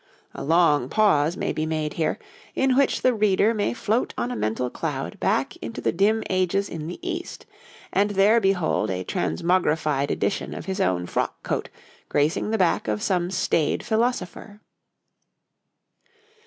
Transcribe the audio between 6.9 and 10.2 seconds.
East, and there behold a transmogrified